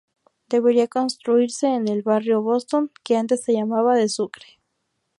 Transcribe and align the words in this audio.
Debería 0.49 0.87
construirse 0.87 1.67
en 1.67 1.87
el 1.87 2.01
barrio 2.01 2.41
Boston 2.41 2.89
que 3.03 3.17
antes 3.17 3.43
se 3.43 3.53
llamaba 3.53 3.95
de 3.95 4.09
Sucre. 4.09 4.59